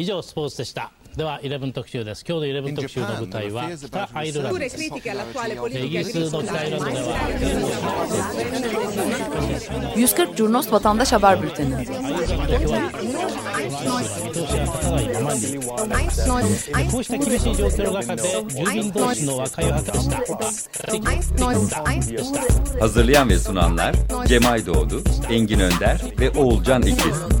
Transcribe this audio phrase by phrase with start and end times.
[0.00, 7.16] 以上スポーツでしたでは11特集です今日の11特集の舞台は北アイルランドですイギリスの北アイルランドでは
[9.96, 11.74] 140 Curnos Vatandaş Haber Bülteni
[22.80, 23.94] Hazırlayan ve sunanlar
[24.26, 27.39] Cemay Doğdu, Engin Önder ve Oğulcan İkiz.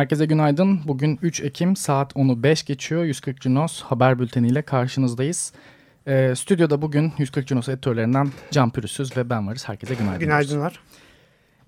[0.00, 0.80] Herkese günaydın.
[0.84, 3.04] Bugün 3 Ekim saat 10'u 5 geçiyor.
[3.04, 5.52] 140 Cunos haber bülteniyle karşınızdayız.
[6.06, 9.68] Ee, stüdyoda bugün 140 Cunos editörlerinden Can Pürüzsüz ve ben varız.
[9.68, 10.20] Herkese günaydın.
[10.20, 10.80] Günaydınlar.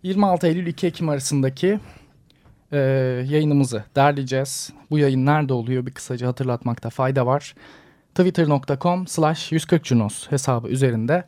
[0.03, 1.81] 26 Eylül 2 Ekim arasındaki
[2.73, 2.79] e,
[3.29, 4.71] yayınımızı derleyeceğiz.
[4.91, 7.55] Bu yayın nerede oluyor bir kısaca hatırlatmakta fayda var.
[8.15, 11.25] Twitter.com slash 140 Cunos hesabı üzerinde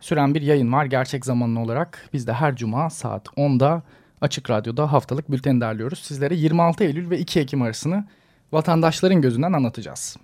[0.00, 2.08] süren bir yayın var gerçek zamanlı olarak.
[2.12, 3.82] Biz de her cuma saat 10'da
[4.20, 5.98] Açık Radyo'da haftalık bülten derliyoruz.
[5.98, 8.04] Sizlere 26 Eylül ve 2 Ekim arasını
[8.52, 10.16] vatandaşların gözünden anlatacağız.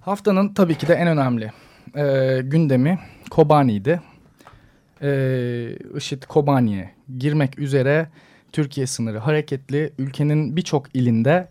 [0.00, 1.52] Haftanın tabii ki de en önemli
[1.96, 2.98] e, gündemi
[3.30, 4.00] Kobani'ydi.
[5.02, 8.08] E, IŞİD Kobani'ye girmek üzere
[8.52, 9.92] Türkiye sınırı hareketli.
[9.98, 11.48] Ülkenin birçok ilinde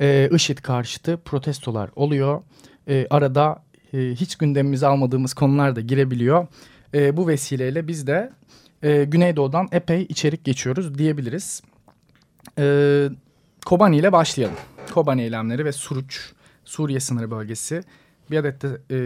[0.00, 2.42] e, IŞİD karşıtı protestolar oluyor.
[2.88, 3.62] E, arada
[3.92, 6.46] e, hiç gündemimize almadığımız konular da girebiliyor.
[6.94, 8.30] E, bu vesileyle biz de
[8.82, 11.62] e, Güneydoğu'dan epey içerik geçiyoruz diyebiliriz.
[12.58, 13.08] E,
[13.66, 14.56] Kobani ile başlayalım.
[14.94, 16.32] Kobani eylemleri ve Suruç,
[16.64, 17.82] Suriye sınırı bölgesi.
[18.30, 18.96] Bir adet de e,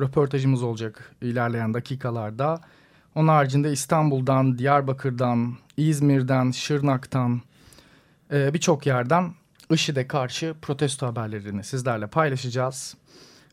[0.00, 2.60] röportajımız olacak ilerleyen dakikalarda.
[3.14, 7.42] Onun haricinde İstanbul'dan, Diyarbakır'dan, İzmir'den, Şırnak'tan
[8.32, 9.32] e, birçok yerden
[9.70, 12.96] IŞİD'e karşı protesto haberlerini sizlerle paylaşacağız.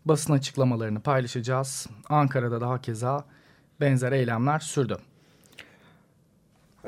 [0.05, 1.87] Basın açıklamalarını paylaşacağız.
[2.09, 3.25] Ankara'da daha keza
[3.81, 4.97] benzer eylemler sürdü.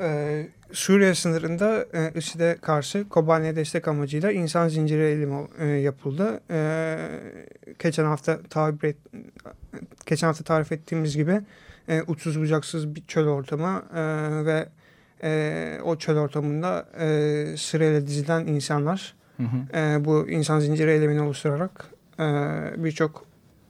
[0.00, 6.40] Ee, Suriye sınırında e, IŞİD'e karşı Kobani'ye destek amacıyla insan zinciri eylemi e, yapıldı.
[6.50, 6.98] E,
[7.78, 8.96] geçen hafta tabir et,
[10.06, 11.40] geçen hafta tarif ettiğimiz gibi
[11.88, 14.02] e, uçsuz bucaksız bir çöl ortamı e,
[14.46, 14.68] ve
[15.22, 19.78] e, o çöl ortamında e, sırayla dizilen insanlar hı hı.
[19.78, 21.86] E, bu insan zinciri eylemini oluşturarak
[22.18, 22.24] e,
[22.76, 23.24] birçok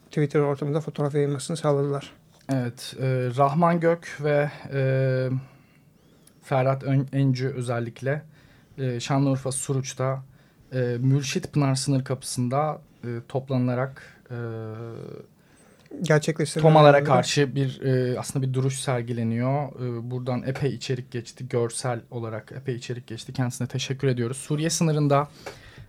[0.06, 2.12] Twitter ortamında fotoğraf yayılmasını sağladılar.
[2.52, 4.80] Evet, e, Rahman Gök ve e,
[6.42, 8.22] Ferhat Encü özellikle
[8.78, 10.22] e, Şanlıurfa Suruç'ta
[10.72, 14.36] e, Mürşit Pınar sınır kapısında e, toplanılarak e,
[16.02, 19.68] gerçekleştirilen Tomalara karşı bir e, aslında bir duruş sergileniyor.
[19.68, 21.48] E, buradan epey içerik geçti.
[21.48, 23.32] Görsel olarak epey içerik geçti.
[23.32, 24.36] Kendisine teşekkür ediyoruz.
[24.36, 25.28] Suriye sınırında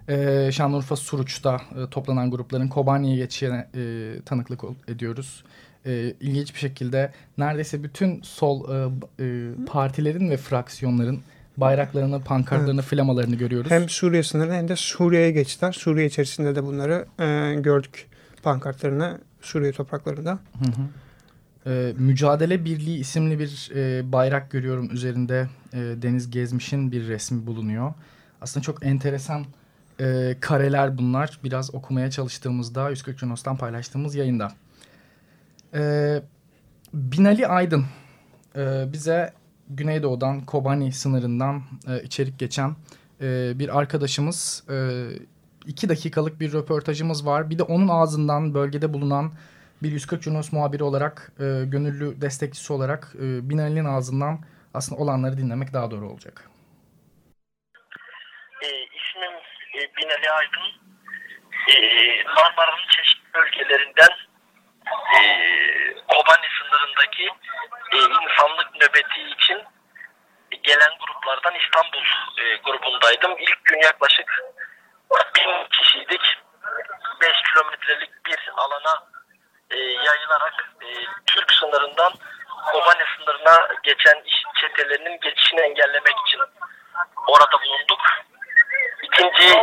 [0.07, 5.44] e, Şanlıurfa Suruç'ta e, toplanan grupların Kobani'ye geçişine e, tanıklık ediyoruz
[5.86, 8.90] e, ilginç bir şekilde neredeyse bütün sol e,
[9.24, 11.22] e, partilerin ve fraksiyonların
[11.58, 12.90] bayraklarını, pankartlarını, evet.
[12.90, 13.72] flamalarını görüyoruz.
[13.72, 15.72] Hem Suriye sınırına hem de Suriye'ye geçtiler.
[15.72, 18.08] Suriye içerisinde de bunları e, gördük
[18.44, 20.31] pankartlarını Suriye topraklarında.
[20.31, 20.88] Hı hı.
[21.66, 27.94] E, Mücadele Birliği isimli bir e, bayrak görüyorum üzerinde e, Deniz Gezmiş'in bir resmi bulunuyor.
[28.42, 29.46] Aslında çok enteresan
[30.00, 31.40] e, kareler bunlar.
[31.44, 34.52] Biraz okumaya çalıştığımızda 140 Junos'tan paylaştığımız yayında.
[35.76, 36.22] Ee,
[36.94, 37.86] Binali Aydın
[38.56, 39.34] e, bize
[39.70, 42.76] Güneydoğu'dan Kobani sınırından e, içerik geçen
[43.22, 44.64] e, bir arkadaşımız.
[44.70, 44.76] E,
[45.66, 47.50] iki dakikalık bir röportajımız var.
[47.50, 49.31] Bir de onun ağzından bölgede bulunan
[49.84, 54.40] bir 140 Junos muhabiri olarak, e, gönüllü destekçisi olarak e, Binali'nin ağzından
[54.74, 56.50] aslında olanları dinlemek daha doğru olacak.
[58.64, 59.34] E, ismim
[59.76, 60.81] e, Binali Aydın.
[61.70, 61.76] E,
[62.24, 64.31] Marmara'nın çeşitli bölgelerinden
[65.18, 65.22] e,
[66.07, 67.29] Kobani sınırındaki
[67.91, 69.63] insanlık nöbeti için
[70.63, 72.06] gelen gruplardan İstanbul
[72.38, 73.35] e, grubundaydım.
[73.40, 74.41] İlk gün yaklaşık
[75.35, 76.22] bin kişiydik.
[77.22, 79.03] 5 kilometrelik bir alana
[79.72, 80.88] e, yayılarak e,
[81.25, 82.13] Türk sınırından
[82.72, 84.24] Kobani sınırına geçen
[84.62, 86.39] çetelerinin geçişini engellemek için
[87.27, 88.00] orada bulunduk.
[89.04, 89.54] İkinci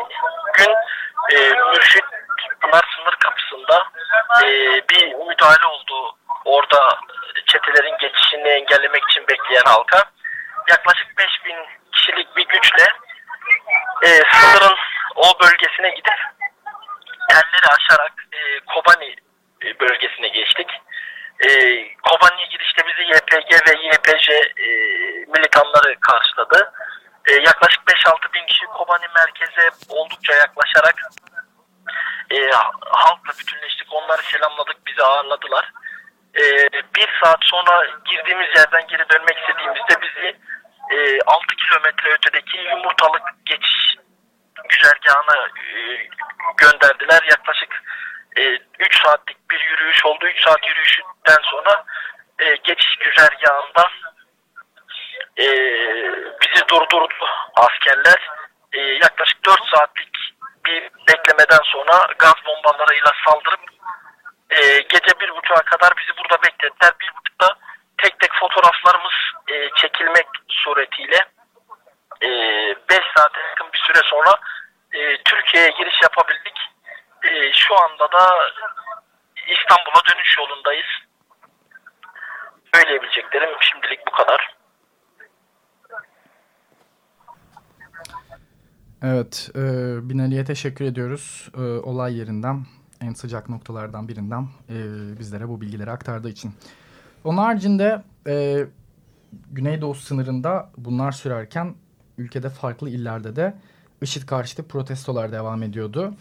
[0.55, 0.75] gün
[1.33, 2.05] e, Mürşit
[2.61, 3.87] Pınar sınır kapısında
[4.45, 4.47] e,
[4.91, 6.17] bir müdahale oldu.
[6.45, 6.99] Orada
[7.47, 10.05] çetelerin geçişini engellemek için bekleyen halka.
[10.69, 11.57] Yaklaşık 5000
[11.93, 12.87] kişilik bir güçle
[14.03, 14.77] e, sınırın
[15.17, 16.19] o bölgesine gidip
[17.29, 19.17] telleri aşarak e, Kobani
[19.65, 20.69] e, bölgesine geçtik.
[21.41, 21.49] E,
[21.97, 24.69] Kobani'ye girişte bizi YPG ve YPJ e,
[25.35, 26.73] militanları karşıladı.
[27.29, 30.95] E, yaklaşık 5-6 bin kişi Kobani merkeze oldukça yaklaşarak
[32.31, 33.93] e, halkla bütünleştik.
[33.93, 35.73] Onları selamladık, bizi ağırladılar.
[36.37, 36.43] E,
[36.95, 40.37] bir saat sonra girdiğimiz yerden geri dönmek istediğimizde bizi
[40.91, 43.97] e, 6 kilometre ötedeki yumurtalık geçiş
[44.69, 46.09] güzergahına e,
[46.57, 47.23] gönderdiler.
[47.31, 47.83] Yaklaşık
[48.37, 48.43] e,
[48.79, 50.27] 3 saatlik bir yürüyüş oldu.
[50.27, 51.85] 3 saat yürüyüşten sonra
[52.39, 53.91] e, geçiş güzergahında
[55.39, 55.47] e,
[56.43, 58.31] bizi durdurdu askerler.
[58.73, 60.08] E, yaklaşık 4 saatlik
[60.69, 63.61] bir beklemeden sonra gaz bombalarıyla saldırıp
[64.51, 66.93] e, gece bir buçuğa kadar bizi burada beklediler.
[67.01, 67.55] Bir buçukta
[67.99, 69.13] tek tek fotoğraflarımız
[69.49, 71.27] e, çekilmek suretiyle
[72.23, 72.29] e,
[72.91, 74.35] beş saate yakın bir süre sonra
[74.93, 76.59] e, Türkiye'ye giriş yapabildik.
[77.23, 78.53] E, şu anda da
[79.47, 80.87] İstanbul'a dönüş yolundayız.
[82.75, 84.58] Söyleyebileceklerim şimdilik bu kadar.
[89.03, 89.61] Evet, e,
[90.09, 91.51] Binali'ye teşekkür ediyoruz.
[91.57, 92.67] E, olay yerinden,
[93.01, 94.75] en sıcak noktalardan birinden e,
[95.19, 96.53] bizlere bu bilgileri aktardığı için.
[97.25, 98.67] Onun haricinde e,
[99.51, 101.75] Güneydoğu sınırında bunlar sürerken
[102.19, 103.55] ülkede farklı illerde de
[104.03, 106.15] IŞİD karşıtı protestolar devam ediyordu.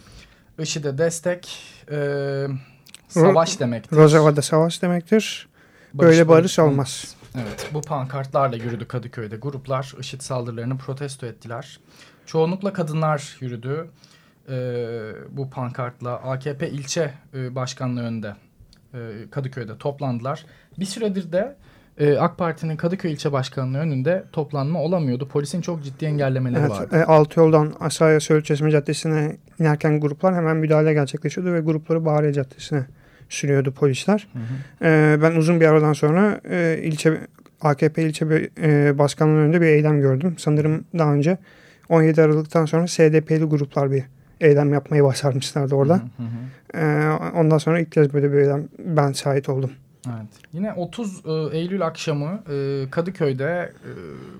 [0.59, 2.47] IŞİD'e destek e,
[3.07, 3.97] savaş demektir.
[3.97, 5.47] Rojava'da savaş demektir.
[5.93, 7.15] Barış Böyle barış, barış olmaz.
[7.35, 11.79] Evet bu pankartlarla yürüdü Kadıköy'de gruplar IŞİD saldırılarını protesto ettiler.
[12.27, 13.87] Çoğunlukla kadınlar yürüdü.
[14.49, 18.35] Ee, bu pankartla AKP ilçe e, başkanlığı önünde
[18.93, 18.99] e,
[19.31, 20.45] Kadıköy'de toplandılar.
[20.79, 21.55] Bir süredir de
[21.97, 25.27] e, AK Parti'nin Kadıköy ilçe başkanlığı önünde toplanma olamıyordu.
[25.27, 26.95] Polisin çok ciddi engellemeleri evet, vardı.
[26.95, 32.33] E, altı yoldan aşağıya Söğüt Çeşme Caddesi'ne inerken gruplar hemen müdahale gerçekleşiyordu ve grupları Bahariye
[32.33, 32.85] Caddesi'ne
[33.29, 34.27] sürüyordu polisler.
[34.33, 34.89] Hı hı.
[34.89, 37.17] E, ben uzun bir aradan sonra e, ilçe
[37.61, 40.35] AKP ilçe e, başkanlığı önünde bir eylem gördüm.
[40.37, 41.37] Sanırım daha önce
[41.89, 44.03] 17 Aralık'tan sonra SDP'li gruplar bir
[44.41, 45.93] eylem yapmayı başarmışlardı orada.
[45.93, 46.79] Hı hı.
[46.79, 49.71] Ee, ondan sonra ilk kez böyle bir eylem ben şahit oldum.
[50.07, 50.27] Evet.
[50.53, 53.91] Yine 30 e, Eylül akşamı e, Kadıköy'de e,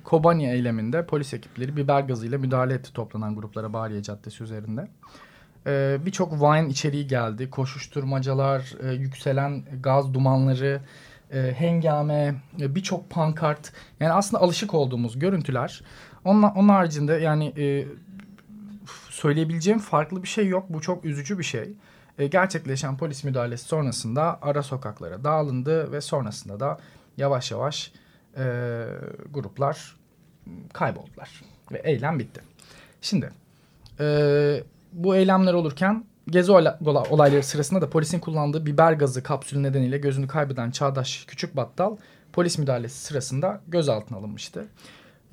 [0.04, 4.88] Kobani eyleminde polis ekipleri biber gazıyla müdahale etti toplanan gruplara Bariye Caddesi üzerinde.
[6.06, 7.50] Birçok wine içeriği geldi.
[7.50, 10.82] Koşuşturmacalar, yükselen gaz dumanları,
[11.32, 13.72] hengame, birçok pankart.
[14.00, 15.82] Yani aslında alışık olduğumuz görüntüler.
[16.28, 17.86] Onun, onun haricinde yani e,
[19.10, 20.66] söyleyebileceğim farklı bir şey yok.
[20.70, 21.74] Bu çok üzücü bir şey.
[22.20, 26.80] E, gerçekleşen polis müdahalesi sonrasında ara sokaklara dağılındı ve sonrasında da
[27.18, 27.92] yavaş yavaş
[28.38, 28.44] e,
[29.34, 29.96] gruplar
[30.74, 31.42] kayboldular.
[31.72, 32.42] Ve eylem bitti.
[33.02, 33.32] Şimdi
[34.00, 34.64] e,
[34.94, 40.72] bu eylemler olurken gezi olayları sırasında da polisin kullandığı biber gazı kapsülü nedeniyle gözünü kaybeden
[40.72, 41.98] Çağdaş Küçük Battal
[42.34, 44.66] polis müdahalesi sırasında gözaltına alınmıştı.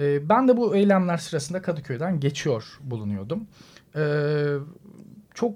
[0.00, 3.46] E, ben de bu eylemler sırasında Kadıköy'den geçiyor bulunuyordum.
[3.96, 4.02] E,
[5.34, 5.54] çok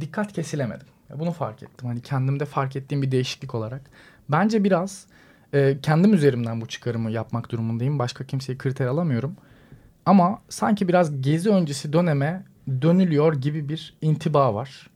[0.00, 0.86] dikkat kesilemedim.
[1.14, 1.88] Bunu fark ettim.
[1.88, 3.82] Hani kendimde fark ettiğim bir değişiklik olarak.
[4.28, 5.06] Bence biraz
[5.52, 7.98] e, kendim üzerimden bu çıkarımı yapmak durumundayım.
[7.98, 9.36] Başka kimseyi kriter alamıyorum.
[10.06, 12.44] Ama sanki biraz gezi öncesi döneme
[12.82, 14.90] dönülüyor gibi bir intiba var.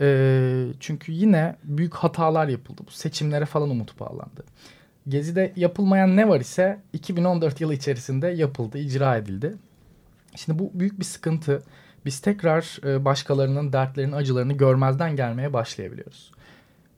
[0.00, 2.82] E, çünkü yine büyük hatalar yapıldı.
[2.86, 4.44] Bu seçimlere falan umut bağlandı.
[5.08, 9.54] Gezi'de yapılmayan ne var ise 2014 yılı içerisinde yapıldı, icra edildi.
[10.36, 11.62] Şimdi bu büyük bir sıkıntı.
[12.04, 16.30] Biz tekrar e, başkalarının dertlerini, acılarını görmezden gelmeye başlayabiliyoruz.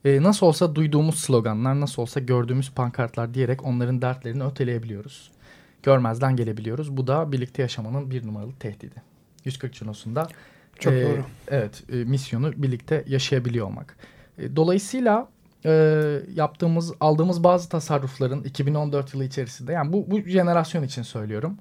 [0.04, 5.30] E, nasıl olsa duyduğumuz sloganlar, nasıl olsa gördüğümüz pankartlar diyerek onların dertlerini öteleyebiliyoruz.
[5.82, 6.96] Görmezden gelebiliyoruz.
[6.96, 9.02] Bu da birlikte yaşamanın bir numaralı tehdidi.
[9.44, 10.28] 140 Cunos'unda
[10.78, 11.24] çok e, doğru.
[11.48, 13.96] Evet, e, misyonu birlikte yaşayabiliyor olmak.
[14.38, 15.28] E, dolayısıyla
[15.64, 15.70] e,
[16.34, 21.58] yaptığımız, aldığımız bazı tasarrufların 2014 yılı içerisinde yani bu, bu jenerasyon için söylüyorum.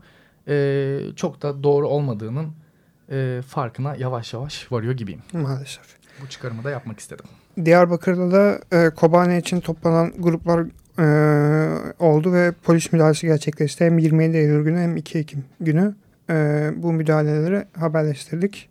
[0.47, 2.47] E, çok da doğru olmadığının
[3.11, 5.21] e, farkına yavaş yavaş varıyor gibiyim.
[5.33, 5.97] Maalesef.
[6.21, 7.25] Bu çıkarımı da yapmak istedim.
[7.65, 10.65] Diyarbakır'da da e, Kobane için toplanan gruplar
[10.99, 11.05] e,
[11.99, 13.85] oldu ve polis müdahalesi gerçekleşti.
[13.85, 15.95] Hem 27 Eylül günü hem 2 Ekim günü
[16.29, 18.69] e, bu müdahaleleri haberleştirdik.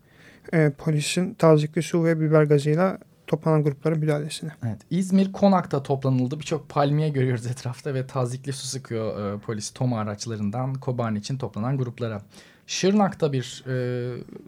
[0.53, 4.51] E, polisin tazikli su ve biber gazıyla toplanan grupların müdahalesine.
[4.67, 4.79] Evet.
[4.91, 6.41] İzmir Konak'ta toplanıldı.
[6.41, 11.79] Birçok palmiye görüyoruz etrafta ve tazikli su sıkıyor e, polis TOMA araçlarından Kobani için toplanan
[11.79, 12.23] gruplara.
[12.67, 13.77] Şırnak'ta bir e,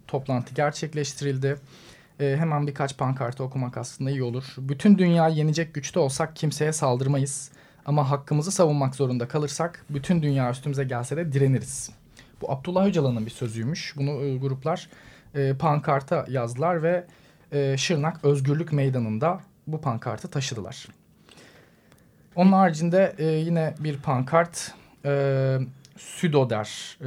[0.07, 1.57] toplantı gerçekleştirildi.
[2.21, 4.45] E, hemen birkaç pankartı okumak aslında iyi olur.
[4.59, 7.51] Bütün dünya yenecek güçte olsak kimseye saldırmayız.
[7.87, 11.91] Ama hakkımızı savunmak zorunda kalırsak bütün dünya üstümüze gelse de direniriz.
[12.41, 13.95] Bu Abdullah Öcalan'ın bir sözüymüş.
[13.97, 14.89] Bunu e, gruplar
[15.35, 17.07] e, pankarta yazdılar ve
[17.53, 20.87] e, Şırnak Özgürlük Meydanı'nda bu pankartı taşıdılar.
[22.35, 24.73] Onun haricinde e, yine bir pankart
[25.05, 25.59] e,
[25.99, 27.07] Südoder e,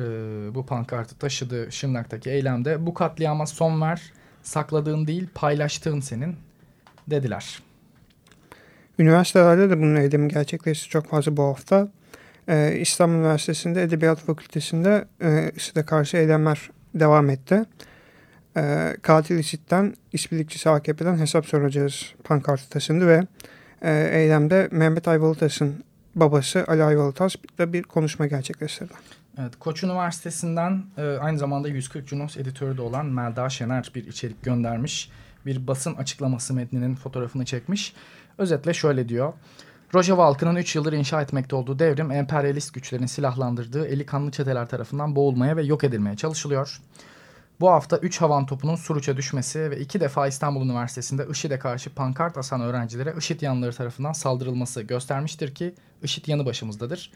[0.56, 2.86] bu pankartı taşıdı Şırnak'taki eylemde.
[2.86, 4.02] Bu katliama son ver,
[4.44, 6.36] sakladığın değil paylaştığın senin
[7.08, 7.60] dediler.
[9.00, 11.88] Üniversitelerde de bunun eylemi gerçekleşti çok fazla bu hafta.
[12.48, 17.66] Ee, İstanbul Üniversitesi'nde Edebiyat Fakültesi'nde e, IŞİD'e karşı eylemler devam etti.
[18.58, 23.27] Ee, katil IŞİD'den, işbirlikçisi AKP'den hesap soracağız pankartı taşındı ve
[23.81, 25.84] e, eylemde Mehmet Ayvalıtaş'ın
[26.15, 28.93] babası Ali Ayvalıtaş da bir konuşma gerçekleştirdi.
[29.39, 34.43] Evet, Koç Üniversitesi'nden e, aynı zamanda 140 Junos editörü de olan Melda Şener bir içerik
[34.43, 35.10] göndermiş.
[35.46, 37.93] Bir basın açıklaması metninin fotoğrafını çekmiş.
[38.38, 39.34] Özetle şöyle diyor.
[39.93, 45.15] Rojava halkının 3 yıldır inşa etmekte olduğu devrim emperyalist güçlerin silahlandırdığı eli kanlı çeteler tarafından
[45.15, 46.81] boğulmaya ve yok edilmeye çalışılıyor.
[47.62, 52.38] Bu hafta 3 havan topunun Suruç'a düşmesi ve 2 defa İstanbul Üniversitesi'nde IŞİD'e karşı pankart
[52.38, 57.12] asan öğrencilere IŞİD yanları tarafından saldırılması göstermiştir ki IŞİD yanı başımızdadır.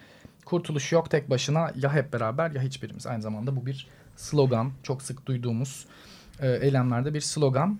[0.45, 3.07] Kurtuluş yok tek başına ya hep beraber ya hiçbirimiz.
[3.07, 4.71] Aynı zamanda bu bir slogan.
[4.83, 5.85] Çok sık duyduğumuz
[6.39, 7.79] e, eylemlerde bir slogan.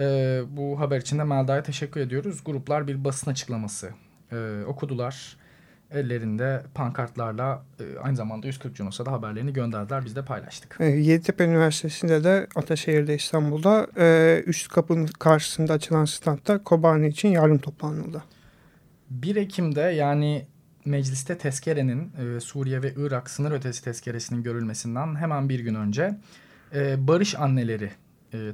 [0.00, 2.44] E, bu haber için de Melda'ya teşekkür ediyoruz.
[2.44, 3.90] Gruplar bir basın açıklaması
[4.32, 5.36] e, okudular.
[5.92, 10.04] Ellerinde pankartlarla e, aynı zamanda 140 Junos'a da haberlerini gönderdiler.
[10.04, 10.76] Biz de paylaştık.
[10.80, 17.58] E, Yeditepe Üniversitesi'nde de Ataşehir'de İstanbul'da e, üst kapının karşısında açılan standta Kobani için yardım
[17.58, 18.22] toplanıldı.
[19.10, 20.46] 1 Ekim'de yani
[20.84, 26.18] mecliste tezkerenin Suriye ve Irak sınır ötesi tezkeresinin görülmesinden hemen bir gün önce
[26.96, 27.90] barış anneleri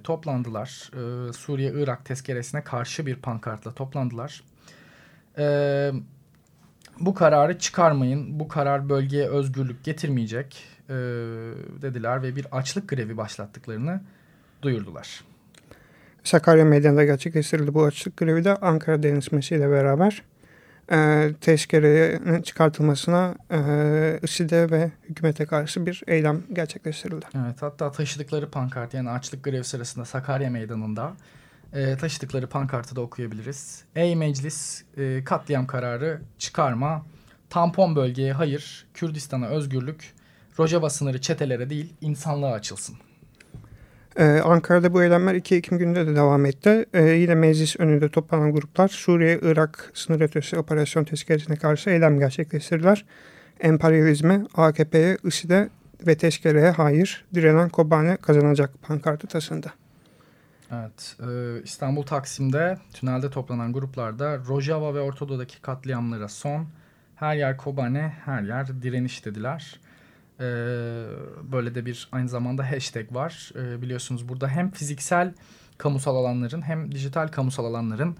[0.04, 0.90] toplandılar.
[1.32, 4.42] Suriye-Irak tezkeresine karşı bir pankartla toplandılar.
[5.38, 5.92] E,
[7.00, 10.94] bu kararı çıkarmayın, bu karar bölgeye özgürlük getirmeyecek e,
[11.82, 14.00] dediler ve bir açlık grevi başlattıklarını
[14.62, 15.24] duyurdular.
[16.24, 20.22] Sakarya Meydanı'nda gerçekleştirildi bu açlık grevi de Ankara denizmesiyle beraber
[20.92, 27.26] e, tezkerenin çıkartılmasına e, IŞİD'e ve hükümete karşı bir eylem gerçekleştirildi.
[27.36, 31.12] Evet hatta taşıdıkları pankart yani açlık grevi sırasında Sakarya Meydanı'nda
[31.72, 33.84] e, taşıdıkları pankartı da okuyabiliriz.
[33.96, 37.06] Ey meclis e, katliam kararı çıkarma,
[37.50, 40.14] tampon bölgeye hayır, Kürdistan'a özgürlük,
[40.58, 42.96] Rojava sınırı çetelere değil insanlığa açılsın.
[44.18, 46.86] Ee, Ankara'da bu eylemler 2 Ekim gününde de devam etti.
[46.94, 53.04] Ee, yine meclis önünde toplanan gruplar Suriye-Irak sınır ötesi operasyon tezkeresine karşı eylem gerçekleştirdiler.
[53.60, 55.68] Emperyalizme, AKP'ye, IŞİD'e
[56.06, 59.72] ve tezkereye hayır direnen Kobane kazanacak pankartı taşındı.
[60.72, 66.66] Evet, e, İstanbul Taksim'de tünelde toplanan gruplarda Rojava ve Ortadoğu'daki katliamlara son,
[67.16, 69.80] her yer Kobane, her yer direniş dediler.
[70.40, 70.44] E,
[71.52, 73.52] böyle de bir aynı zamanda hashtag var.
[73.56, 75.34] E, biliyorsunuz burada hem fiziksel
[75.78, 78.16] kamusal alanların hem dijital kamusal alanların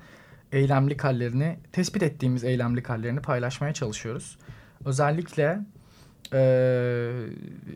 [0.53, 4.39] eylemlik hallerini, tespit ettiğimiz eylemlik hallerini paylaşmaya çalışıyoruz.
[4.85, 5.61] Özellikle
[6.33, 6.41] e,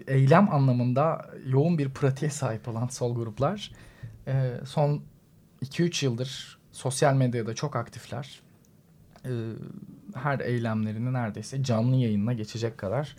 [0.07, 3.71] eylem anlamında yoğun bir pratiğe sahip olan sol gruplar
[4.27, 5.03] e, son
[5.63, 8.41] 2-3 yıldır sosyal medyada çok aktifler.
[9.25, 9.31] E,
[10.15, 13.17] her eylemlerini neredeyse canlı yayınına geçecek kadar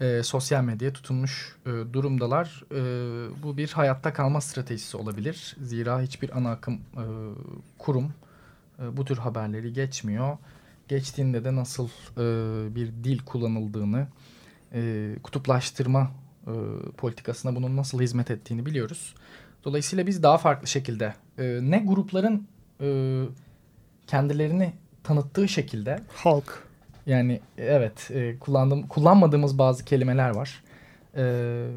[0.00, 2.64] e, sosyal medyaya tutunmuş e, durumdalar.
[2.72, 2.82] E,
[3.42, 5.56] bu bir hayatta kalma stratejisi olabilir.
[5.62, 7.04] Zira hiçbir ana akım e,
[7.78, 8.12] kurum
[8.82, 10.38] e, bu tür haberleri geçmiyor.
[10.88, 14.06] Geçtiğinde de nasıl e, bir dil kullanıldığını,
[14.72, 16.10] e, kutuplaştırma
[16.46, 16.52] e,
[16.96, 19.14] politikasına bunun nasıl hizmet ettiğini biliyoruz.
[19.64, 22.46] Dolayısıyla biz daha farklı şekilde e, ne grupların
[22.80, 22.88] e,
[24.06, 24.72] kendilerini
[25.04, 26.64] tanıttığı şekilde halk
[27.06, 30.62] yani evet e, kullandığım kullanmadığımız bazı kelimeler var.
[31.16, 31.22] E,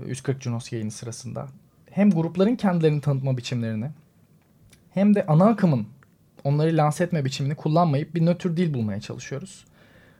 [0.07, 1.47] 140 Junos yayını sırasında.
[1.91, 3.89] Hem grupların kendilerini tanıtma biçimlerini
[4.93, 5.87] hem de ana akımın
[6.43, 9.65] onları lanse etme biçimini kullanmayıp bir nötr dil bulmaya çalışıyoruz.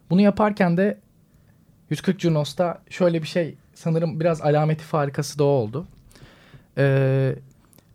[0.10, 0.98] Bunu yaparken de
[1.90, 5.88] 140 Junos'ta şöyle bir şey sanırım biraz alameti farikası da oldu.
[6.78, 7.36] Ee,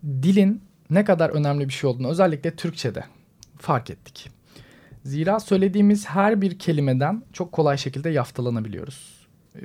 [0.05, 3.05] dilin ne kadar önemli bir şey olduğunu özellikle Türkçe'de
[3.59, 4.31] fark ettik.
[5.05, 9.27] Zira söylediğimiz her bir kelimeden çok kolay şekilde yaftalanabiliyoruz.
[9.57, 9.61] Ee,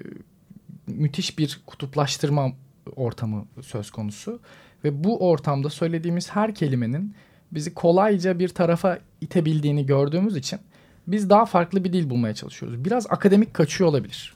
[0.88, 2.52] müthiş bir kutuplaştırma
[2.96, 4.40] ortamı söz konusu.
[4.84, 7.16] Ve bu ortamda söylediğimiz her kelimenin
[7.52, 10.60] bizi kolayca bir tarafa itebildiğini gördüğümüz için
[11.08, 12.86] biz daha farklı bir dil bulmaya çalışıyoruz.
[12.86, 14.34] Biraz akademik kaçıyor olabilir.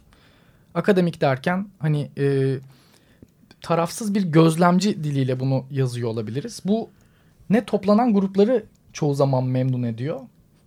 [0.73, 2.57] Akademik derken hani e,
[3.61, 6.61] tarafsız bir gözlemci diliyle bunu yazıyor olabiliriz.
[6.65, 6.89] Bu
[7.49, 10.19] ne toplanan grupları çoğu zaman memnun ediyor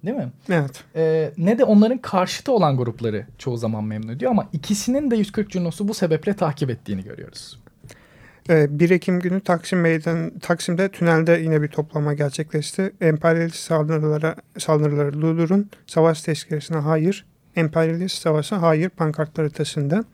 [0.04, 0.28] Değil mi?
[0.50, 0.84] Evet.
[0.96, 5.50] Ee, ne de onların karşıtı olan grupları çoğu zaman memnun ediyor ama ikisinin de 140
[5.50, 7.60] Junos'u bu sebeple takip ettiğini görüyoruz.
[8.48, 12.92] 1 ee, Ekim günü Taksim Meydan, Taksim'de tünelde yine bir toplama gerçekleşti.
[13.00, 20.04] Emperyalist saldırılara, saldırıları durdurun, savaş tezkeresine hayır, emperyalist savaşa hayır pankartları taşındı.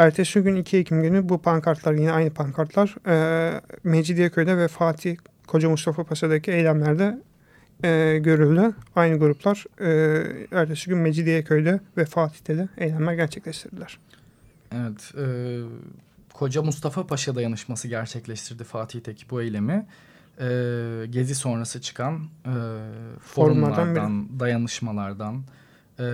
[0.00, 5.16] Ertesi gün 2 Ekim günü bu pankartlar yine aynı pankartlar e, Mecidiyeköy'de ve Fatih
[5.46, 7.18] Koca Mustafa Paşa'daki eylemlerde
[7.84, 8.74] e, görüldü.
[8.96, 9.88] Aynı gruplar e,
[10.52, 13.98] ertesi gün Mecidiyeköy'de ve Fatih'te de eylemler gerçekleştirdiler.
[14.72, 15.24] Evet, e,
[16.34, 19.86] Koca Mustafa Paşa dayanışması gerçekleştirdi Fatih'teki bu eylemi.
[20.40, 20.46] E,
[21.10, 22.54] gezi sonrası çıkan e,
[23.20, 25.42] forumlardan, dayanışmalardan,
[26.00, 26.04] e,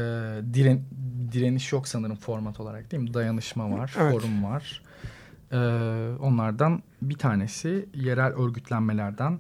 [0.55, 0.81] diren,
[1.33, 3.15] direniş yok sanırım format olarak değil mi?
[3.15, 4.13] Dayanışma var, evet.
[4.13, 4.83] forum var.
[5.53, 5.59] E,
[6.21, 9.39] onlardan bir tanesi yerel örgütlenmelerden,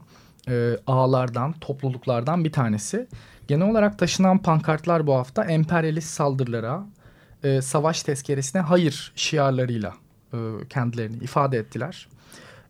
[0.49, 3.07] e, ağlardan, topluluklardan bir tanesi.
[3.49, 6.87] Genel olarak taşınan pankartlar bu hafta emperyalist saldırılara,
[7.45, 9.95] e, savaş tezkeresine hayır şiarlarıyla
[10.33, 10.38] e,
[10.71, 12.09] kendilerini ifade ettiler.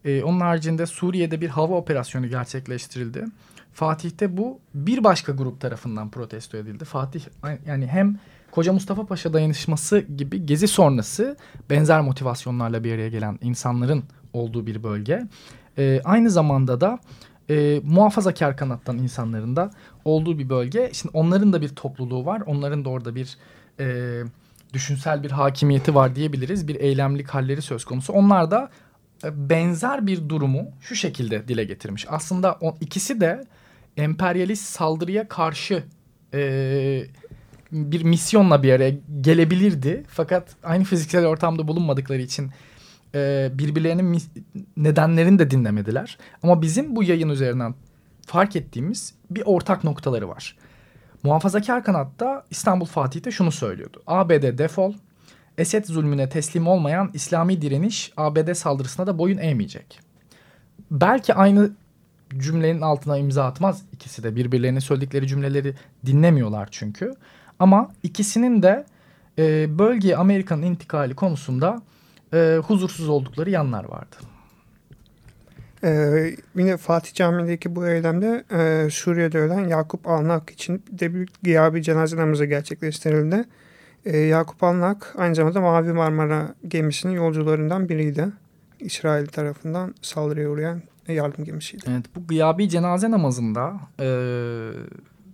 [0.05, 3.25] E, onun haricinde Suriye'de bir hava operasyonu gerçekleştirildi.
[3.77, 6.85] Fatih'te bu bir başka grup tarafından protesto edildi.
[6.85, 7.21] Fatih
[7.67, 8.19] yani hem
[8.51, 11.37] Koca Mustafa Paşa dayanışması gibi gezi sonrası
[11.71, 15.23] benzer motivasyonlarla bir araya gelen insanların olduğu bir bölge.
[15.79, 16.99] E, aynı zamanda da
[17.51, 19.71] e, muhafazakar kanattan insanların da
[20.05, 20.91] olduğu bir bölge.
[20.93, 22.43] Şimdi onların da bir topluluğu var.
[22.47, 23.37] Onların da orada bir
[23.81, 24.23] e,
[24.73, 26.69] düşünsel bir hakimiyeti var diyebiliriz.
[26.69, 28.13] Bir eylemlik halleri söz konusu.
[28.13, 28.71] Onlar da
[29.25, 32.07] e, benzer bir durumu şu şekilde dile getirmiş.
[32.09, 33.45] Aslında o, ikisi de
[33.97, 35.85] emperyalist saldırıya karşı
[36.35, 37.03] e,
[37.73, 40.05] bir misyonla bir araya gelebilirdi.
[40.09, 42.51] Fakat aynı fiziksel ortamda bulunmadıkları için
[43.15, 44.23] e, birbirlerinin
[44.77, 46.19] nedenlerini de dinlemediler.
[46.43, 47.75] Ama bizim bu yayın üzerinden
[48.27, 50.57] fark ettiğimiz bir ortak noktaları var.
[51.23, 54.03] Muhafazakar kanatta İstanbul Fatih de şunu söylüyordu.
[54.07, 54.95] ABD defol,
[55.59, 60.01] Esed zulmüne teslim olmayan İslami direniş ABD saldırısına da boyun eğmeyecek.
[60.91, 61.71] Belki aynı
[62.39, 64.37] cümlenin altına imza atmaz ikisi de.
[64.37, 65.75] Birbirlerinin söyledikleri cümleleri
[66.07, 67.15] dinlemiyorlar çünkü.
[67.59, 68.85] Ama ikisinin de
[69.39, 71.83] e, bölgeye Amerika'nın intikali konusunda
[72.35, 74.17] e, huzursuz oldukları yanlar vardı.
[75.85, 81.83] Ee, yine Fatih Camii'ndeki bu eylemde e, Suriye'de ölen Yakup Alnak için de bir gıyabi
[81.83, 83.45] cenaze namazı gerçekleştirildi.
[84.05, 88.27] E, Yakup Alnak aynı zamanda Mavi Marmara gemisinin yolcularından biriydi.
[88.81, 91.85] İsrail tarafından saldırıya uğrayan yardım gemisiydi.
[91.89, 94.09] Evet bu gıyabi cenaze namazında e,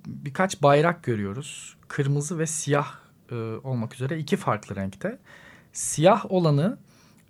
[0.06, 1.76] birkaç bayrak görüyoruz.
[1.88, 2.94] Kırmızı ve siyah
[3.30, 5.18] e, olmak üzere iki farklı renkte.
[5.72, 6.78] Siyah olanı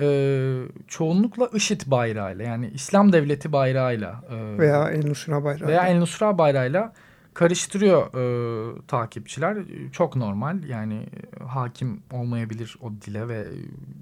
[0.01, 5.99] e, çoğunlukla IŞİD bayrağıyla yani İslam Devleti bayrağıyla e, veya El Nusra bayrağıyla veya El
[5.99, 6.93] Nusra bayrağıyla
[7.35, 9.59] karıştırıyor e, takipçiler.
[9.93, 11.07] Çok normal yani
[11.47, 13.47] hakim olmayabilir o dile ve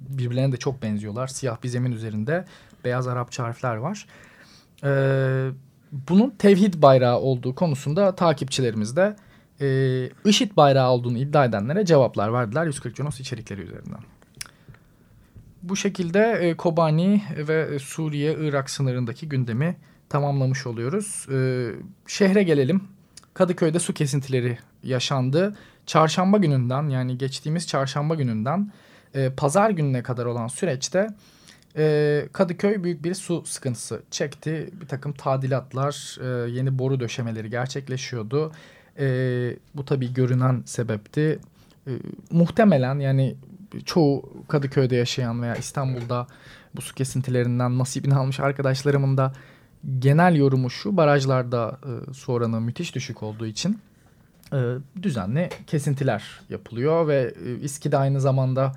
[0.08, 1.26] birbirlerine de çok benziyorlar.
[1.26, 2.44] Siyah bir zemin üzerinde
[2.84, 4.06] beyaz Arapça harfler var.
[4.84, 4.90] E,
[5.92, 9.16] bunun tevhid bayrağı olduğu konusunda takipçilerimiz de
[9.60, 14.00] e, IŞİD bayrağı olduğunu iddia edenlere cevaplar verdiler 140 Cunos içerikleri üzerinden.
[15.62, 19.76] Bu şekilde e, Kobani ve Suriye, Irak sınırındaki gündemi
[20.08, 21.26] tamamlamış oluyoruz.
[21.32, 21.70] E,
[22.06, 22.82] şehre gelelim.
[23.34, 25.56] Kadıköy'de su kesintileri yaşandı.
[25.86, 28.72] Çarşamba gününden yani geçtiğimiz çarşamba gününden
[29.14, 31.08] e, pazar gününe kadar olan süreçte
[31.76, 34.70] e, Kadıköy büyük bir su sıkıntısı çekti.
[34.80, 38.52] Bir takım tadilatlar, e, yeni boru döşemeleri gerçekleşiyordu.
[38.98, 39.06] E,
[39.74, 41.38] bu tabii görünen sebepti.
[41.86, 41.90] E,
[42.30, 43.34] muhtemelen yani
[43.84, 46.26] çoğu Kadıköy'de yaşayan veya İstanbul'da
[46.76, 49.32] bu su kesintilerinden nasibini almış arkadaşlarımın da
[49.98, 53.78] genel yorumu şu barajlarda e, su oranı müthiş düşük olduğu için
[54.52, 54.58] e,
[55.02, 58.72] düzenli kesintiler yapılıyor ve e, İSKİ'de aynı zamanda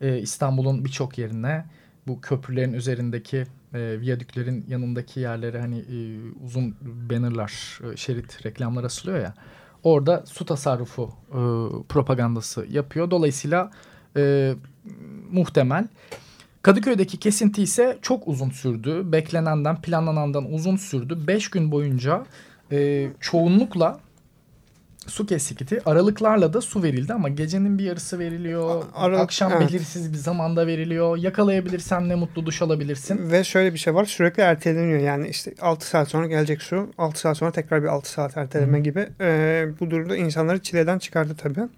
[0.00, 1.64] e, İstanbul'un birçok yerine
[2.08, 5.96] bu köprülerin üzerindeki e, viyadüklerin yanındaki yerlere hani e,
[6.44, 9.34] uzun bannerlar, e, şerit reklamlar asılıyor ya.
[9.82, 11.40] Orada su tasarrufu e,
[11.88, 13.10] propagandası yapıyor.
[13.10, 13.70] Dolayısıyla
[14.16, 14.54] e,
[15.30, 15.88] muhtemel.
[16.62, 19.12] Kadıköy'deki kesinti ise çok uzun sürdü.
[19.12, 21.26] Beklenenden, planlanandan uzun sürdü.
[21.26, 22.26] Beş gün boyunca
[22.72, 24.00] e, çoğunlukla
[25.08, 25.80] su kesikti.
[25.86, 28.84] Aralıklarla da su verildi ama gecenin bir yarısı veriliyor.
[28.94, 29.68] Aralık, akşam evet.
[29.68, 31.16] belirsiz bir zamanda veriliyor.
[31.16, 33.30] Yakalayabilirsen ne mutlu duş alabilirsin.
[33.30, 35.00] Ve şöyle bir şey var sürekli erteleniyor.
[35.00, 36.92] Yani işte 6 saat sonra gelecek su.
[36.98, 38.82] 6 saat sonra tekrar bir 6 saat erteleme Hı.
[38.82, 39.08] gibi.
[39.20, 41.68] Ee, bu durumda insanları çileden çıkardı tabii.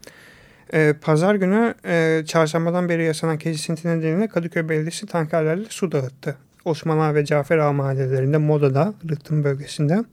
[0.74, 6.36] Ee, pazar günü e, çarşambadan beri yaşanan kesinti nedeniyle Kadıköy Belediyesi tankerlerle su dağıttı.
[6.64, 10.04] Osman Ağa ve Cafer Ağa mahallelerinde Moda'da, Rıhtım bölgesinde.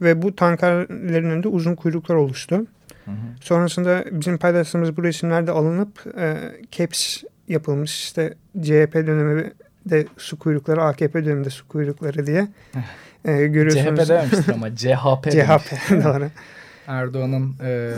[0.00, 2.56] Ve bu tankerlerin önünde uzun kuyruklar oluştu.
[3.04, 3.14] Hı hı.
[3.40, 6.36] Sonrasında bizim paylaştığımız bu resimler de alınıp e,
[6.70, 8.00] caps yapılmış.
[8.00, 9.52] İşte CHP dönemi
[9.86, 12.48] de su kuyrukları, AKP döneminde su kuyrukları diye
[13.24, 14.00] e, görüyorsunuz.
[14.00, 15.30] CHP dememiştir ama CHP.
[15.30, 16.30] CHP doğru.
[16.86, 17.92] Erdoğan'ın e,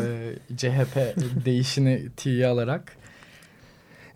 [0.56, 0.96] CHP
[1.44, 2.92] değişini tiye alarak.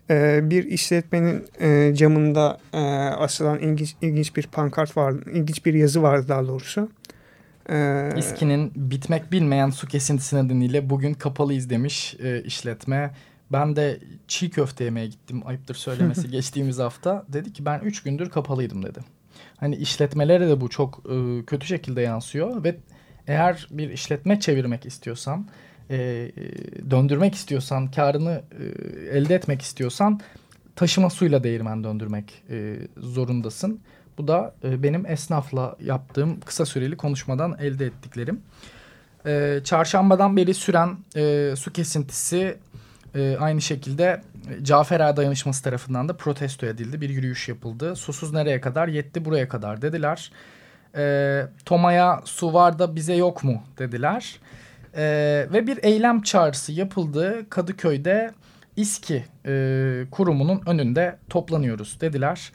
[0.09, 2.77] E, bir işletmenin e, camında e,
[3.09, 6.89] asılan ilginç, ilginç bir pankart vardı, ilginç bir yazı vardı daha doğrusu.
[7.69, 13.13] Ee, İSKİ'nin bitmek bilmeyen su kesintisi nedeniyle bugün kapalıyız demiş e, işletme.
[13.51, 17.25] Ben de çiğ köfte yemeye gittim ayıptır söylemesi geçtiğimiz hafta.
[17.27, 18.99] Dedi ki ben üç gündür kapalıydım dedi.
[19.57, 22.75] Hani işletmelere de bu çok e, kötü şekilde yansıyor ve
[23.27, 25.47] eğer bir işletme çevirmek istiyorsan,
[25.89, 25.97] e,
[26.89, 30.19] döndürmek istiyorsan, karını e, elde etmek istiyorsan
[30.75, 33.81] taşıma suyla değirmen döndürmek e, zorundasın.
[34.17, 38.41] Bu da e, benim esnafla yaptığım kısa süreli konuşmadan elde ettiklerim.
[39.25, 42.57] E, çarşambadan beri süren e, su kesintisi
[43.15, 44.21] e, aynı şekilde
[44.63, 47.01] Cafer Ağa Dayanışması tarafından da protesto edildi.
[47.01, 47.95] Bir yürüyüş yapıldı.
[47.95, 48.87] Susuz nereye kadar?
[48.87, 50.31] Yetti buraya kadar dediler.
[50.95, 54.39] E, Toma'ya su var da bize yok mu dediler.
[54.95, 55.03] E,
[55.53, 57.45] ve bir eylem çağrısı yapıldı.
[57.49, 58.31] Kadıköy'de
[58.75, 62.51] İSKİ e, kurumunun önünde toplanıyoruz dediler.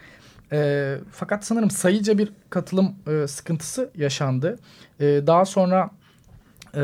[0.52, 4.58] E, fakat sanırım sayıca bir katılım e, sıkıntısı yaşandı.
[5.00, 5.90] E, daha sonra
[6.74, 6.82] e,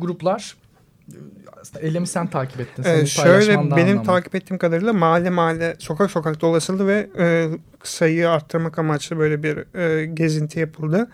[0.00, 0.56] gruplar
[1.60, 2.82] aslında eylemi sen takip ettin.
[2.82, 4.02] Ee, şöyle benim anlamı.
[4.02, 7.48] takip ettiğim kadarıyla mahalle mahalle sokak sokak dolaşıldı ve e,
[7.82, 11.08] sayıyı arttırmak amaçlı böyle bir e, gezinti yapıldı.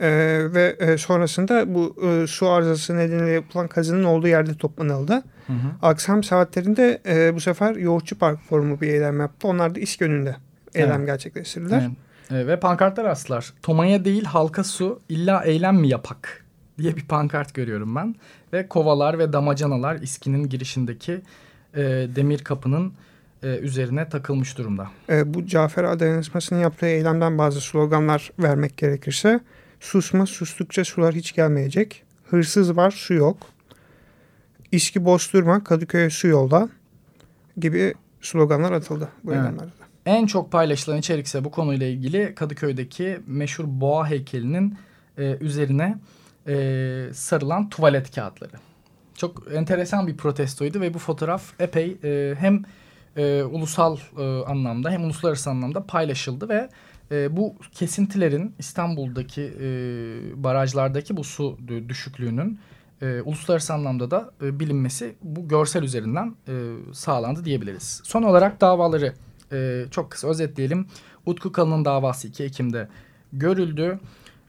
[0.00, 0.08] E,
[0.54, 5.12] ve e, sonrasında bu e, su arızası nedeniyle yapılan kazının olduğu yerde toplanıldı.
[5.46, 5.68] Hı hı.
[5.82, 9.48] Akşam saatlerinde e, bu sefer Yoğurtçu Park Forumu bir eylem yaptı.
[9.48, 10.36] Onlar da İSK önünde
[10.76, 11.06] eylem evet.
[11.06, 11.90] gerçekleştirdiler.
[12.30, 12.46] Evet.
[12.46, 13.52] Ve pankartlar astılar.
[13.62, 16.44] Tomaya değil halka su illa eylem mi yapak
[16.78, 18.14] diye bir pankart görüyorum ben.
[18.52, 21.20] Ve kovalar ve damacanalar İSKİ'nin girişindeki
[21.74, 21.82] e,
[22.16, 22.92] demir kapının
[23.42, 24.90] e, üzerine takılmış durumda.
[25.08, 29.40] E, bu Cafer Dayanışması'nın yaptığı eylemden bazı sloganlar vermek gerekirse
[29.80, 32.02] susma sustukça sular hiç gelmeyecek.
[32.30, 33.36] Hırsız var su yok.
[34.72, 36.68] İSKİ bosturma Kadıköy'e su yolda
[37.56, 39.40] gibi sloganlar atıldı bu evet.
[39.40, 39.85] eylemlerde.
[40.06, 44.78] En çok paylaşılan içerik ise bu konuyla ilgili Kadıköy'deki meşhur boğa heykelinin
[45.18, 45.98] e, üzerine
[46.46, 48.52] e, sarılan tuvalet kağıtları.
[49.14, 52.62] Çok enteresan bir protestoydu ve bu fotoğraf epey e, hem
[53.16, 56.68] e, ulusal e, anlamda hem uluslararası anlamda paylaşıldı ve
[57.10, 59.66] e, bu kesintilerin İstanbul'daki e,
[60.44, 62.58] barajlardaki bu su düşüklüğünün
[63.02, 66.52] e, uluslararası anlamda da e, bilinmesi bu görsel üzerinden e,
[66.92, 68.00] sağlandı diyebiliriz.
[68.04, 69.12] Son olarak davaları
[69.52, 70.86] e, çok kısa özetleyelim.
[71.26, 72.88] Utku Kalın'ın davası 2 Ekim'de
[73.32, 73.98] görüldü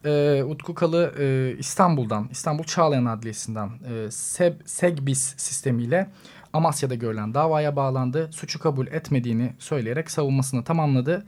[0.05, 6.09] e, Utku Kalı e, İstanbul'dan, İstanbul Çağlayan Adliyesi'nden e, Seb, Segbis sistemiyle
[6.53, 8.29] Amasya'da görülen davaya bağlandı.
[8.31, 11.25] Suçu kabul etmediğini söyleyerek savunmasını tamamladı.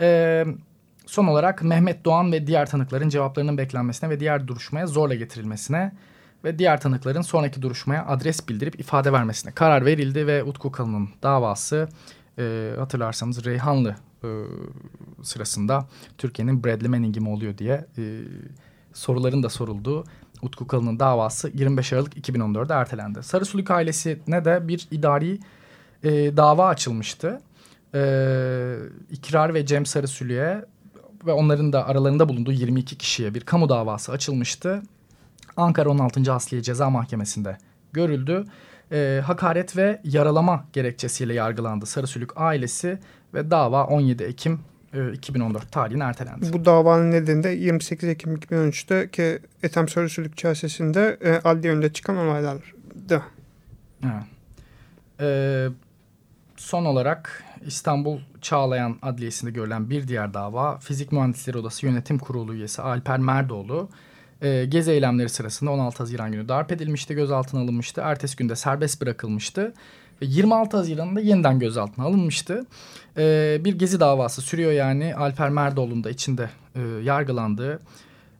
[0.00, 0.44] E,
[1.06, 5.92] son olarak Mehmet Doğan ve diğer tanıkların cevaplarının beklenmesine ve diğer duruşmaya zorla getirilmesine
[6.44, 11.88] ve diğer tanıkların sonraki duruşmaya adres bildirip ifade vermesine karar verildi ve Utku Kalı'nın davası
[12.42, 14.28] e, hatırlarsanız Reyhanlı e,
[15.22, 15.86] sırasında
[16.18, 18.20] Türkiye'nin Bradley Manning'i mi oluyor diye e,
[18.92, 20.04] soruların da sorulduğu
[20.42, 23.22] Utku Kalın'ın davası 25 Aralık 2014'de ertelendi.
[23.22, 25.38] Sarısuluk ailesine de bir idari
[26.04, 27.40] e, dava açılmıştı.
[27.94, 28.00] E,
[29.10, 30.64] İkrar ve Cem Sarısülü'ye
[31.26, 34.82] ve onların da aralarında bulunduğu 22 kişiye bir kamu davası açılmıştı.
[35.56, 36.32] Ankara 16.
[36.32, 37.58] Asliye Ceza Mahkemesi'nde
[37.92, 38.44] görüldü.
[38.92, 42.98] E, hakaret ve yaralama gerekçesiyle yargılandı Sarısülük ailesi
[43.34, 44.60] ve dava 17 Ekim
[45.12, 46.52] 2014 e, tarihine ertelendi.
[46.52, 52.16] Bu davanın nedeni de 28 Ekim 2013'te ki Ethem Sarısülük çelsesinde e, adli önde çıkan
[52.16, 53.22] olaylardı.
[54.04, 54.22] Evet.
[55.20, 55.68] Ee,
[56.56, 62.82] son olarak İstanbul Çağlayan Adliyesi'nde görülen bir diğer dava Fizik Mühendisleri Odası Yönetim Kurulu üyesi
[62.82, 63.88] Alper Merdoğlu
[64.42, 68.00] e, gezi eylemleri sırasında 16 Haziran günü darp edilmişti, gözaltına alınmıştı.
[68.04, 69.74] Ertesi günde serbest bırakılmıştı.
[70.20, 72.66] 26 Haziran'da yeniden gözaltına alınmıştı.
[73.16, 77.80] E, bir gezi davası sürüyor yani Alper Merdoğlu'nun da içinde e, yargılandığı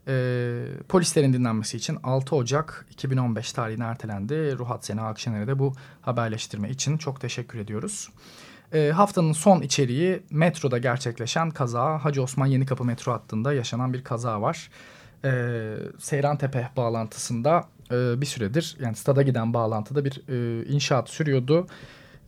[0.08, 4.58] e, polislerin dinlenmesi için 6 Ocak 2015 tarihine ertelendi.
[4.58, 8.08] Ruhat Sena Akşener'e de bu haberleştirme için çok teşekkür ediyoruz.
[8.72, 12.04] E, haftanın son içeriği metroda gerçekleşen kaza.
[12.04, 14.70] Hacı Osman Yenikapı metro hattında yaşanan bir kaza var.
[15.24, 21.66] E, Seyrantepe bağlantısında e, bir süredir yani stada giden bağlantıda bir e, inşaat sürüyordu.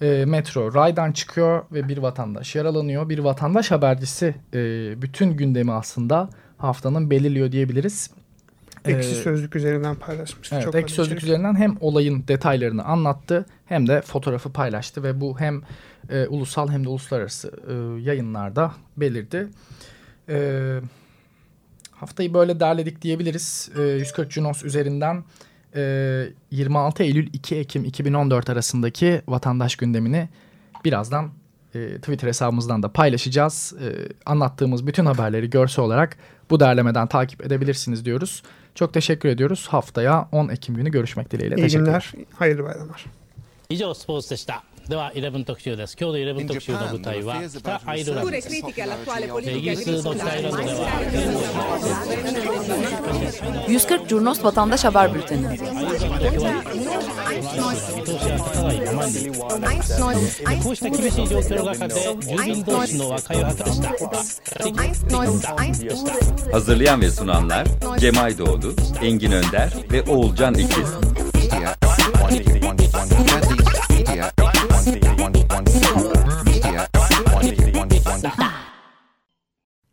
[0.02, 3.08] E, metro raydan çıkıyor ve bir vatandaş yaralanıyor.
[3.08, 4.58] Bir vatandaş habercisi e,
[5.02, 6.28] bütün gündemi aslında
[6.58, 8.10] haftanın belirliyor diyebiliriz.
[8.84, 10.60] Ekşi ee, Sözlük üzerinden paylaşmıştı.
[10.62, 11.24] Evet, Ekşi Sözlük içerik.
[11.24, 15.62] üzerinden hem olayın detaylarını anlattı hem de fotoğrafı paylaştı ve bu hem
[16.10, 19.48] e, ulusal hem de uluslararası e, yayınlarda belirdi.
[20.28, 20.80] E,
[22.03, 23.69] haftayı böyle derledik diyebiliriz.
[23.77, 25.23] E, 140 Junos üzerinden
[26.51, 30.29] 26 ee, Eylül 2 Ekim 2014 arasındaki vatandaş gündemini
[30.85, 31.31] birazdan
[31.75, 33.73] e, Twitter hesabımızdan da paylaşacağız.
[33.81, 33.87] E,
[34.25, 36.17] anlattığımız bütün haberleri görsel olarak
[36.49, 38.43] bu derlemeden takip edebilirsiniz diyoruz.
[38.75, 39.67] Çok teşekkür ediyoruz.
[39.67, 41.55] Haftaya 10 Ekim günü görüşmek dileğiyle.
[41.55, 43.05] İyi günler, hayırlı bayramlar.
[43.71, 50.89] 以上スポーツでした では11特集です今日の11特集の舞台は北アイルランドですイギリスの北アイルランドでは
[53.67, 55.47] 140 Curnos Vatandaş Haber Bülteni
[60.63, 65.55] こうした厳しい状況の中で住民同士の和解を図りました
[66.51, 67.67] Hazırlayan ve sunanlar
[67.99, 71.12] Cemay Doğdu, Engin Önder ve Oğulcan İkiz.